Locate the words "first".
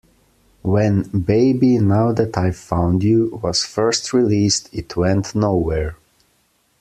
3.65-4.13